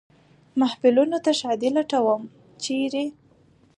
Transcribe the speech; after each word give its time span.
محفلونو 0.59 1.17
ته 1.25 1.31
ښادي 1.39 1.69
لټوم، 1.75 2.21
چېرې؟ 2.63 3.05